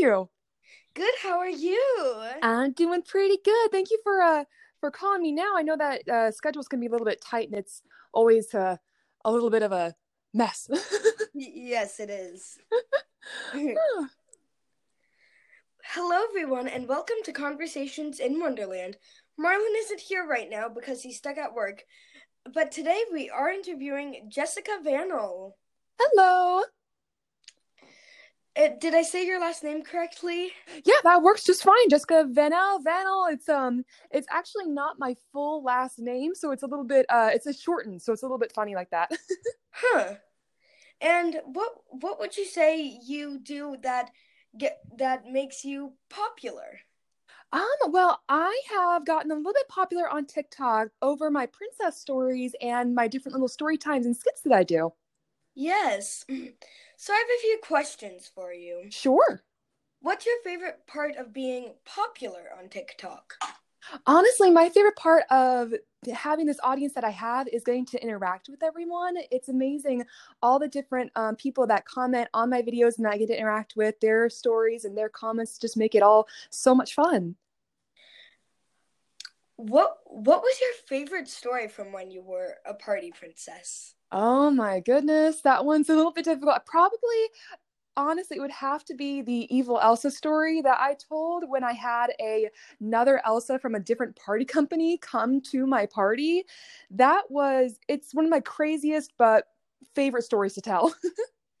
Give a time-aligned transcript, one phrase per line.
[0.00, 0.28] you?
[0.94, 1.14] Good.
[1.22, 2.24] How are you?
[2.42, 3.70] I'm doing pretty good.
[3.70, 4.44] Thank you for uh
[4.80, 5.52] for calling me now.
[5.56, 8.76] I know that uh schedule's gonna be a little bit tight and it's always uh,
[9.24, 9.94] a little bit of a
[10.34, 10.68] mess.
[11.32, 12.58] Yes, it is.
[15.84, 18.96] Hello, everyone, and welcome to Conversations in Wonderland.
[19.38, 21.84] Marlon isn't here right now because he's stuck at work,
[22.52, 25.52] but today we are interviewing Jessica Vanel.
[25.98, 26.62] Hello.
[28.56, 30.52] Uh, did I say your last name correctly?
[30.84, 31.88] Yeah, that works just fine.
[31.88, 32.82] Jessica Vanel.
[32.82, 33.32] Vanel.
[33.32, 37.30] It's um, it's actually not my full last name, so it's a little bit uh,
[37.32, 39.10] it's a shortened, so it's a little bit funny like that.
[39.72, 40.14] Huh.
[41.00, 44.10] And what what would you say you do that
[44.58, 46.80] get that makes you popular?
[47.52, 52.54] um, well, I have gotten a little bit popular on TikTok over my princess stories
[52.60, 54.92] and my different little story times and skits that I do.
[55.60, 56.24] Yes.
[57.02, 58.82] So I have a few questions for you.
[58.90, 59.42] Sure.
[60.02, 63.36] What's your favorite part of being popular on TikTok?
[64.06, 65.72] Honestly, my favorite part of
[66.12, 69.14] having this audience that I have is getting to interact with everyone.
[69.30, 70.04] It's amazing
[70.42, 73.76] all the different um, people that comment on my videos and I get to interact
[73.76, 77.34] with their stories and their comments just make it all so much fun.
[79.60, 83.94] What what was your favorite story from when you were a party princess?
[84.10, 86.64] Oh my goodness, that one's a little bit difficult.
[86.64, 87.28] Probably,
[87.94, 91.72] honestly, it would have to be the evil Elsa story that I told when I
[91.72, 92.48] had a,
[92.80, 96.44] another Elsa from a different party company come to my party.
[96.90, 99.44] That was, it's one of my craziest but
[99.94, 100.94] favorite stories to tell.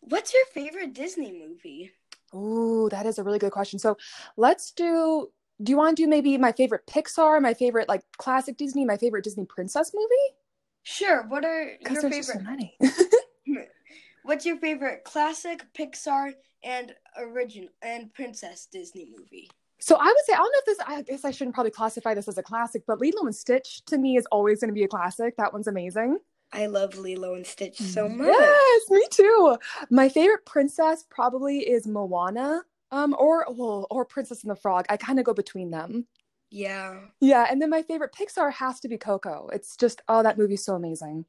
[0.00, 1.92] What's your favorite Disney movie?
[2.34, 3.78] Ooh, that is a really good question.
[3.78, 3.96] So
[4.36, 5.30] let's do.
[5.62, 8.96] Do you want to do maybe my favorite Pixar, my favorite like classic Disney, my
[8.96, 10.36] favorite Disney princess movie?
[10.82, 11.24] Sure.
[11.28, 12.42] What are your just so favorite?
[12.42, 12.76] many.
[14.24, 19.50] What's your favorite classic Pixar and original and princess Disney movie?
[19.84, 20.78] so I would say I don't know if this.
[20.86, 23.98] I guess I shouldn't probably classify this as a classic, but Lilo and Stitch to
[23.98, 25.36] me is always going to be a classic.
[25.36, 26.18] That one's amazing.
[26.54, 28.28] I love Lilo and Stitch so mm, much.
[28.28, 29.58] Yes, me too.
[29.90, 32.62] My favorite princess probably is Moana,
[32.94, 34.86] um, or well, or Princess and the Frog.
[34.88, 36.06] I kind of go between them.
[36.50, 37.00] Yeah.
[37.20, 39.48] Yeah, and then my favorite Pixar has to be Coco.
[39.52, 41.24] It's just oh, that movie's so amazing.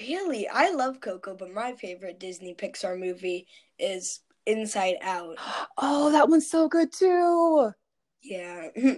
[0.00, 0.48] Really?
[0.48, 3.46] I love Coco, but my favorite Disney Pixar movie
[3.78, 5.36] is Inside Out.
[5.78, 7.70] Oh, that one's so good too.
[8.22, 8.68] Yeah.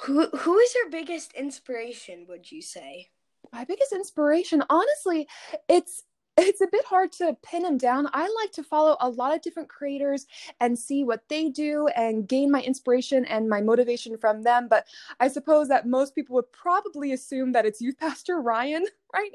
[0.00, 3.08] who who is your biggest inspiration, would you say?
[3.52, 5.26] My biggest inspiration, honestly,
[5.68, 6.02] it's
[6.36, 8.08] it's a bit hard to pin them down.
[8.12, 10.26] I like to follow a lot of different creators
[10.60, 14.68] and see what they do and gain my inspiration and my motivation from them.
[14.68, 14.86] But
[15.20, 18.84] I suppose that most people would probably assume that it's Youth Pastor Ryan
[19.14, 19.30] right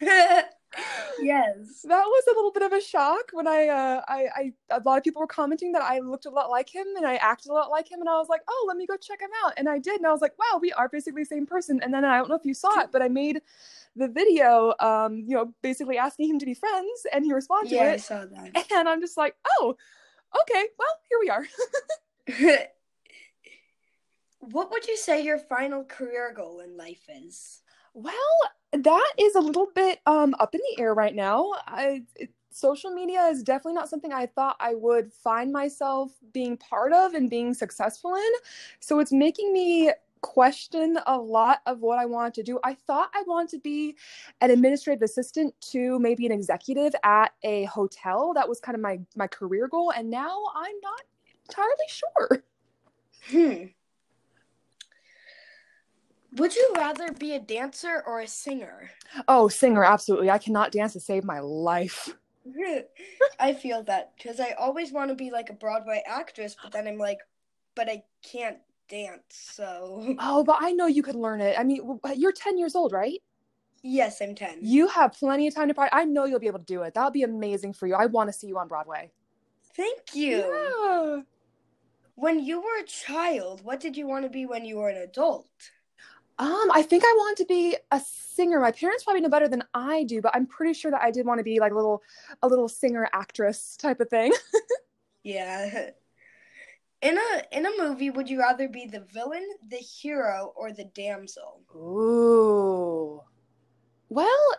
[0.00, 0.40] now.
[1.22, 1.82] yes.
[1.88, 4.98] That was a little bit of a shock when I, uh, I, I, a lot
[4.98, 7.54] of people were commenting that I looked a lot like him and I acted a
[7.54, 9.68] lot like him, and I was like, oh, let me go check him out, and
[9.68, 11.80] I did, and I was like, wow, we are basically the same person.
[11.82, 13.40] And then I don't know if you saw it, but I made
[13.96, 17.84] the video, um, you know, basically asking him to be friends, and he responded Yeah,
[17.84, 18.66] to I it, saw that.
[18.72, 19.76] and I'm just like, oh,
[20.42, 21.46] okay, well, here we are.
[24.40, 27.62] what would you say your final career goal in life is?
[27.94, 28.14] Well,
[28.72, 31.52] that is a little bit um up in the air right now.
[31.66, 36.56] I it, social media is definitely not something I thought I would find myself being
[36.56, 38.32] part of and being successful in.
[38.80, 42.58] So it's making me question a lot of what I want to do.
[42.64, 43.96] I thought I wanted to be
[44.40, 48.32] an administrative assistant to maybe an executive at a hotel.
[48.34, 51.02] That was kind of my my career goal and now I'm not
[51.48, 52.44] entirely sure.
[53.30, 53.64] Hmm.
[56.48, 58.88] Would you rather be a dancer or a singer?
[59.28, 60.30] Oh, singer, absolutely.
[60.30, 62.08] I cannot dance to save my life.
[63.38, 66.88] I feel that because I always want to be like a Broadway actress, but then
[66.88, 67.18] I'm like,
[67.74, 68.56] but I can't
[68.88, 69.24] dance.
[69.28, 71.54] So Oh, but I know you could learn it.
[71.58, 73.20] I mean, you're 10 years old, right?
[73.82, 74.60] yes, I'm ten.
[74.62, 75.98] You have plenty of time to practice.
[76.00, 76.94] I know you'll be able to do it.
[76.94, 77.94] That'll be amazing for you.
[77.94, 79.10] I want to see you on Broadway.
[79.76, 80.38] Thank you.
[80.38, 81.20] Yeah.
[82.14, 84.96] When you were a child, what did you want to be when you were an
[84.96, 85.50] adult?
[86.40, 88.60] Um, I think I wanted to be a singer.
[88.60, 91.26] My parents probably know better than I do, but I'm pretty sure that I did
[91.26, 92.02] want to be like a little,
[92.42, 94.32] a little singer actress type of thing.
[95.24, 95.90] Yeah.
[97.00, 100.84] In a in a movie, would you rather be the villain, the hero, or the
[100.84, 101.60] damsel?
[101.74, 103.20] Ooh.
[104.08, 104.54] Well,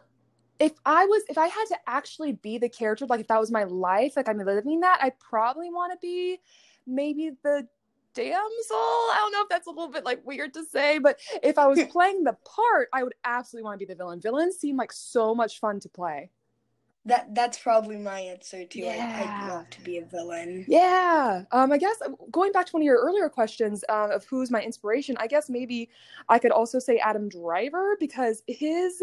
[0.59, 3.51] if I was, if I had to actually be the character, like if that was
[3.51, 6.39] my life, like I'm living that, I probably want to be
[6.87, 7.67] maybe the
[8.13, 8.75] damsel.
[8.75, 11.67] I don't know if that's a little bit like weird to say, but if I
[11.67, 14.19] was playing the part, I would absolutely want to be the villain.
[14.19, 16.29] Villains seem like so much fun to play.
[17.05, 18.79] That that's probably my answer too.
[18.79, 19.41] Yeah.
[19.41, 20.65] I, I'd love to be a villain.
[20.67, 21.43] Yeah.
[21.51, 21.97] Um, I guess
[22.29, 25.49] going back to one of your earlier questions uh, of who's my inspiration, I guess
[25.49, 25.89] maybe
[26.27, 29.01] I could also say Adam Driver because his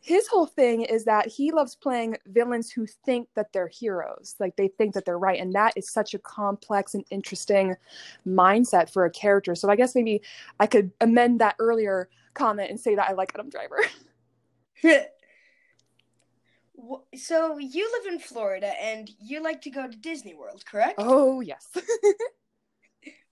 [0.00, 4.54] his whole thing is that he loves playing villains who think that they're heroes, like
[4.56, 7.74] they think that they're right, and that is such a complex and interesting
[8.26, 9.54] mindset for a character.
[9.54, 10.22] So I guess maybe
[10.60, 13.78] I could amend that earlier comment and say that I like Adam Driver.
[17.16, 20.96] so you live in Florida and you like to go to Disney World, correct?
[20.98, 21.68] Oh yes.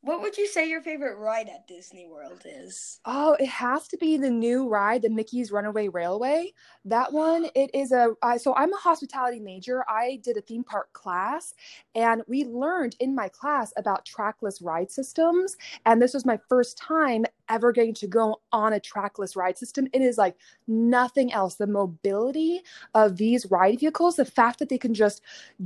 [0.05, 3.01] What would you say your favorite ride at Disney World is?
[3.07, 6.53] Oh, it has to be the new ride, the Mickey's Runaway Railway.
[6.85, 8.15] That one, it is a.
[8.21, 9.83] I, so I'm a hospitality major.
[9.89, 11.55] I did a theme park class,
[11.95, 15.57] and we learned in my class about trackless ride systems.
[15.87, 19.89] And this was my first time ever getting to go on a trackless ride system.
[19.95, 20.37] It is like
[20.69, 21.55] nothing else.
[21.55, 22.61] The mobility
[22.93, 25.23] of these ride vehicles, the fact that they can just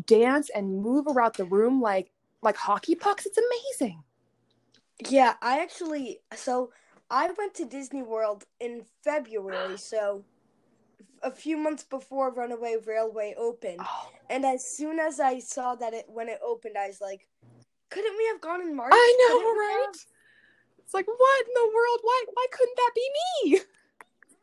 [0.06, 4.04] dance and move around the room like like hockey pucks, it's amazing.
[5.06, 6.70] Yeah, I actually so
[7.10, 10.24] I went to Disney World in February, so
[11.22, 13.80] a few months before Runaway Railway opened.
[13.80, 14.10] Oh.
[14.30, 17.26] And as soon as I saw that it when it opened, I was like,
[17.90, 18.92] couldn't we have gone in March?
[18.94, 19.86] I know, Couldn't right?
[19.86, 20.06] have-"
[20.84, 21.98] It's like, what in the world?
[22.02, 23.10] Why why couldn't that be
[23.50, 23.60] me?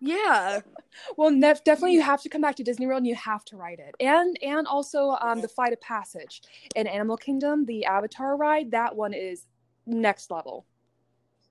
[0.01, 0.61] Yeah.
[1.17, 3.57] Well, nef- definitely you have to come back to Disney World and you have to
[3.57, 3.95] ride it.
[3.99, 6.41] And and also um the Flight of Passage
[6.73, 9.45] in Animal Kingdom, the Avatar ride, that one is
[9.85, 10.65] next level.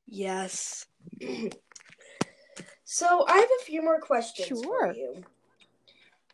[0.06, 0.86] Yes.
[2.84, 4.92] so I have a few more questions Sure.
[4.92, 5.24] for you.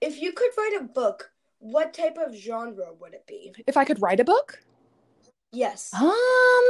[0.01, 3.53] If you could write a book, what type of genre would it be?
[3.67, 4.63] If I could write a book,
[5.53, 5.93] Yes.
[5.95, 6.63] um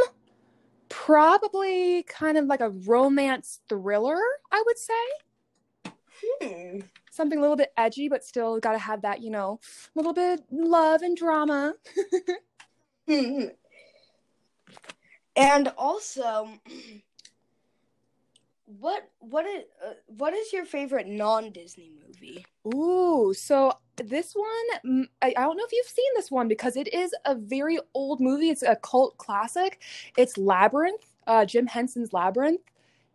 [0.89, 5.93] probably kind of like a romance thriller, I would say.
[6.43, 6.81] Hmm.
[7.11, 9.61] Something a little bit edgy but still got to have that, you know,
[9.95, 11.75] a little bit love and drama.
[13.09, 13.47] Hmm.
[15.41, 16.49] And also,
[18.67, 22.45] what what is uh, what is your favorite non Disney movie?
[22.75, 26.93] Ooh, so this one, I, I don't know if you've seen this one because it
[26.93, 28.51] is a very old movie.
[28.51, 29.81] It's a cult classic.
[30.19, 32.61] It's Labyrinth, uh, Jim Henson's Labyrinth.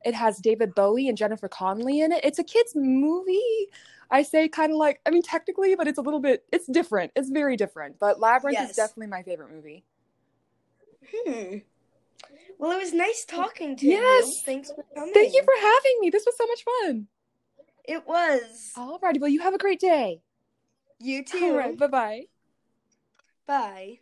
[0.03, 2.23] It has David Bowie and Jennifer Connelly in it.
[2.23, 3.67] It's a kids' movie.
[4.11, 7.11] I say kind of like, I mean, technically, but it's a little bit, it's different.
[7.15, 7.97] It's very different.
[7.99, 8.71] But Labyrinth Yes.
[8.71, 9.83] is definitely my favorite movie.
[11.11, 11.57] Hmm.
[12.57, 13.99] Well, it was nice talking to Yes.
[14.25, 14.31] you.
[14.31, 14.41] Yes.
[14.43, 15.13] Thanks for coming.
[15.13, 16.09] Thank you for having me.
[16.09, 17.07] This was so much fun.
[17.83, 18.71] It was.
[18.75, 20.21] Alrighty, well, you have a great day.
[20.99, 21.45] You too.
[21.45, 22.21] All right, bye bye.
[23.45, 23.99] Bye.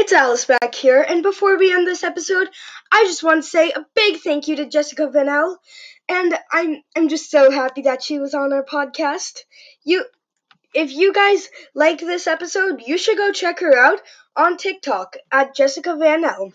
[0.00, 2.48] It's Alice back here, and before we end this episode,
[2.90, 5.56] I just want to say a big thank you to Jessica Vanel,
[6.08, 9.40] and I'm I'm just so happy that she was on our podcast.
[9.84, 10.06] You,
[10.72, 14.00] if you guys liked this episode, you should go check her out
[14.34, 16.54] on TikTok at Jessica Vanel.